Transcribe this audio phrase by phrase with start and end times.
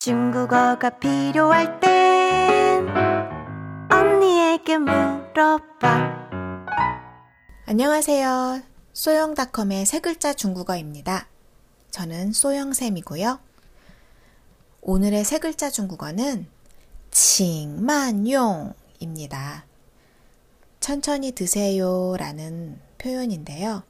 [0.00, 2.88] 중국어가 필요할 땐
[3.90, 6.18] 언니에게 물어봐.
[7.66, 8.62] 안녕하세요.
[8.92, 11.26] 소영닷컴의 세 글자 중국어입니다.
[11.90, 13.40] 저는 소영쌤이고요.
[14.82, 16.46] 오늘의 세 글자 중국어는
[17.10, 18.74] 칭만용입니다.
[20.78, 23.82] 천천히 드세요 라는 표현인데요.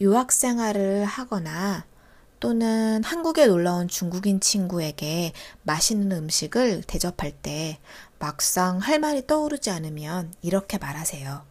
[0.00, 1.89] 유학 생활을 하거나
[2.40, 5.32] 또는 한국에 놀러 온 중국인 친구에게
[5.62, 7.78] 맛있는 음식을 대접할 때
[8.18, 11.44] 막상 할 말이 떠오르지 않으면 이렇게 말하세요.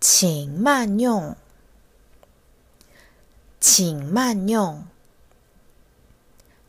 [0.00, 1.36] 칭만용
[3.60, 4.88] 칭만용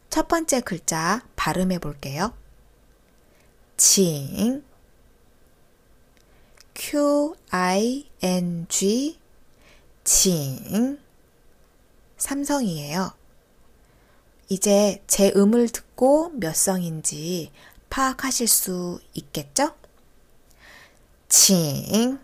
[0.10, 2.34] 첫 번째 글자 발음해 볼게요.
[3.78, 4.64] 칭
[6.76, 9.20] Q I N G
[10.04, 11.00] 칭
[12.18, 13.14] 삼성이에요.
[14.50, 17.52] 이제 제 음을 듣고 몇 성인지
[17.90, 19.76] 파악하실 수 있겠죠?
[21.30, 22.20] 칭.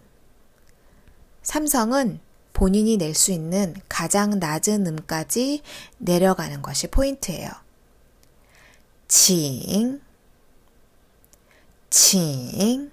[1.41, 2.19] 삼성은
[2.53, 5.61] 본인이 낼 수 있는 가장 낮은 음까지
[5.97, 7.49] 내려가는 것이 포인트예요.
[9.08, 10.02] 칭.
[11.89, 12.91] 칭.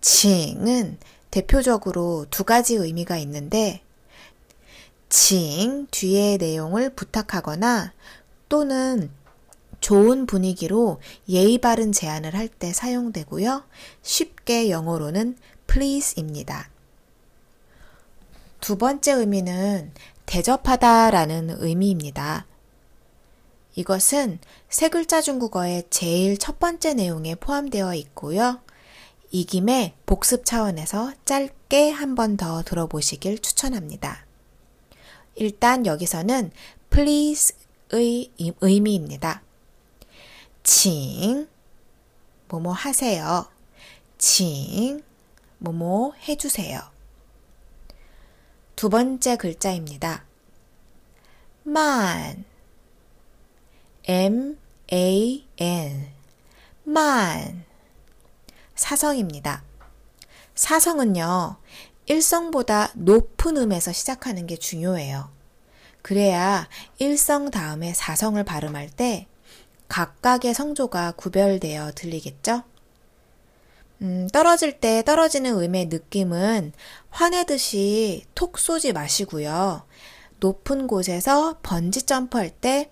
[0.00, 0.98] 칭은
[1.30, 3.82] 대표적으로 두 가지 의미가 있는데
[5.08, 7.92] 칭 뒤의 내용을 부탁하거나
[8.48, 9.10] 또는
[9.80, 13.64] 좋은 분위기로 예의 바른 제안을 할 때 사용되고요.
[14.02, 16.70] 쉽게 영어로는 please입니다.
[18.60, 19.92] 두 번째 의미는
[20.26, 22.46] 대접하다 라는 의미입니다.
[23.76, 28.60] 이것은 세 글자 중국어의 제일 첫 번째 내용에 포함되어 있고요.
[29.30, 34.27] 이 김에 복습 차원에서 짧게 한 번 더 들어보시길 추천합니다.
[35.38, 36.50] 일단 여기서는
[36.90, 39.42] please의 의미입니다.
[40.64, 41.48] 칭,
[42.48, 43.46] 뭐뭐 하세요.
[44.18, 45.04] 칭,
[45.58, 46.80] 뭐뭐 해주세요.
[48.74, 50.24] 두 번째 글자입니다.
[51.62, 52.44] 만,
[54.04, 54.58] m,
[54.92, 56.08] a, n,
[56.82, 57.64] 만.
[58.74, 59.62] 사성입니다.
[60.54, 61.56] 사성은요,
[62.08, 65.30] 일성보다 높은 음에서 시작하는 게 중요해요.
[66.02, 69.26] 그래야 일성 다음에 사성을 발음할 때
[69.88, 72.62] 각각의 성조가 구별되어 들리겠죠?
[74.00, 76.72] 음, 떨어질 때 떨어지는 음의 느낌은
[77.10, 79.82] 화내듯이 톡 쏘지 마시고요.
[80.40, 82.90] 높은 곳에서 번지 점프할 때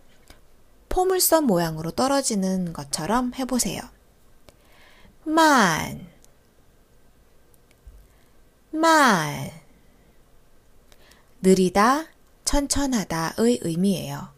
[0.88, 3.80] 포물선 모양으로 떨어지는 것처럼 해보세요.
[5.24, 6.06] 만,
[8.76, 9.50] 만.
[11.42, 12.06] 느리다,
[12.44, 14.28] 천천하다의 의미예요.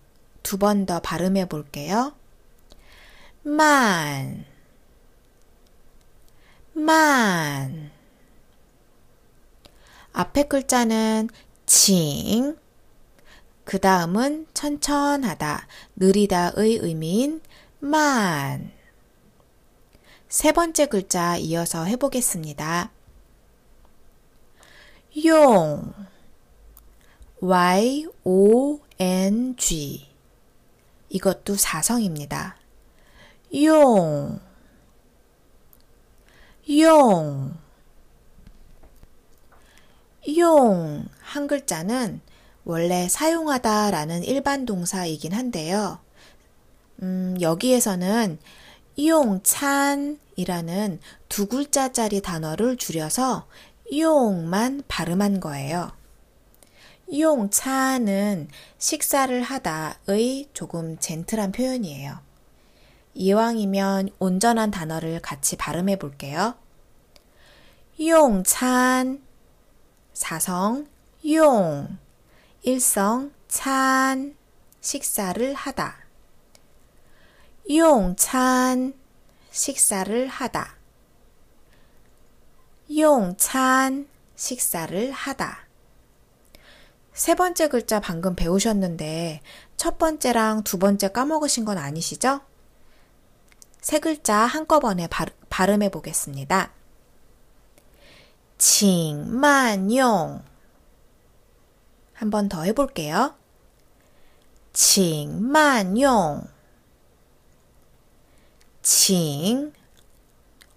[0.43, 2.15] 두 번 더 발음해 볼게요.
[3.43, 4.45] 만,
[6.73, 7.91] 만.
[10.13, 11.29] 앞에 글자는
[11.67, 12.57] 칭,
[13.65, 15.67] 그 다음은 천천하다,
[15.97, 17.41] 느리다의 의미인
[17.81, 18.71] 만.
[20.29, 22.91] 세 번째 글자 이어서 해보겠습니다.
[25.25, 25.95] 용,
[27.41, 30.07] y, o, n, g.
[31.09, 32.57] 이것도 사성입니다.
[33.63, 34.41] 용,
[36.69, 37.57] 용.
[40.37, 42.21] 용, 한 글자는
[42.65, 46.01] 원래 사용하다 라는 일반 동사이긴 한데요.
[47.03, 48.39] 음, 여기에서는
[48.99, 53.47] 용찬이라는 두 글자짜리 단어를 줄여서
[53.97, 55.93] 용만 발음한 거예요.
[57.13, 62.21] 용차는 식사를 하다의 조금 젠틀한 표현이에요.
[63.15, 66.55] 이왕이면 온전한 단어를 같이 발음해 볼게요.
[68.01, 69.23] 용찬
[70.13, 70.87] 사성
[71.27, 71.99] 용
[72.63, 74.37] 일성 찬
[74.81, 75.97] 식사를 하다
[77.71, 78.95] 용찬
[79.51, 80.78] 식사를 하다
[83.01, 85.59] 용찬 식사를 하다.
[87.13, 89.41] 세 번째 글자 방금 배우셨는데
[89.77, 92.41] 첫 번째랑 두 번째 까먹으신 건 아니시죠?
[93.81, 96.73] 세 글자 한꺼번에 발, 발음해 보겠습니다.
[98.59, 100.43] 칭만용
[102.15, 103.35] 한 번 더 해볼게요.
[104.73, 106.49] 칭만용
[108.83, 109.73] 칭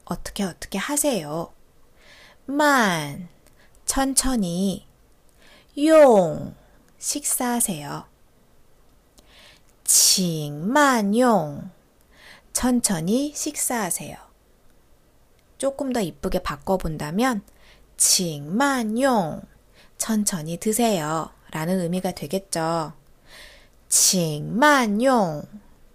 [0.06, 1.52] 어떻게 어떻게 하세요.
[2.52, 3.30] 만,
[3.86, 4.86] 천천히,
[5.78, 6.54] 용,
[7.00, 8.06] 식사하세요.
[9.86, 11.72] 칭만용.
[12.52, 14.18] 천천히 식사하세요.
[15.58, 17.42] 조금 더 이쁘게 바꿔본다면,
[17.96, 19.44] 칭만용.
[19.98, 21.30] 천천히 드세요.
[21.52, 22.94] 라는 의미가 되겠죠.
[23.88, 25.44] 칭만용.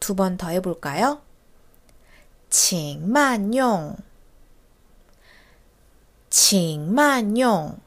[0.00, 1.20] 두 번 더 해볼까요?
[2.48, 3.96] 칭만용.
[6.36, 7.80] 칭만용.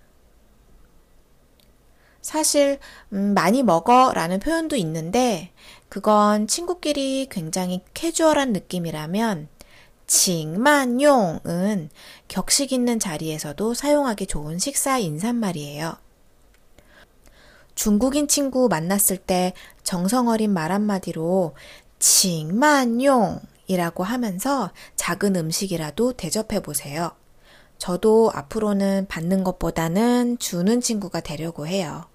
[2.20, 2.80] 사실
[3.14, 5.52] 음, 많이 먹어라는 표현도 있는데
[5.88, 9.50] 그건 친구끼리 굉장히 캐주얼한 느낌이라면
[10.08, 11.92] 칭만용은
[12.28, 15.98] 격식 있는 자리에서도 사용하기 좋은 식사 인사말이에요.
[17.76, 19.54] 중국인 친구 만났을 때
[19.84, 21.54] 정성 어린 말 한마디로
[22.00, 23.44] 칭만용이라고
[24.04, 27.12] 하면서 작은 음식이라도 대접해 보세요.
[27.79, 32.07] 저도 앞으로는 받는 것보다는 주는 친구가 되려고 해요.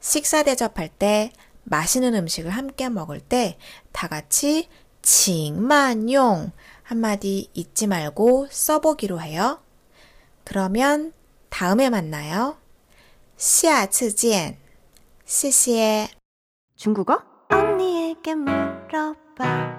[0.00, 1.32] 식사 대접할 때
[1.64, 3.58] 맛있는 음식을 함께 먹을 때
[3.92, 4.68] 다 같이
[5.02, 6.50] 칭만용
[6.82, 9.60] 한마디 잊지 말고 써보기로 해요.
[10.44, 11.12] 그러면
[11.50, 12.56] 다음에 만나요.
[13.36, 14.58] 下次见.
[15.26, 16.08] 谢谢.
[16.76, 17.22] 중국어?
[17.50, 19.75] 언니에게 물어봐.